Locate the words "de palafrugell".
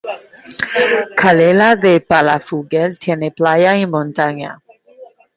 1.75-2.97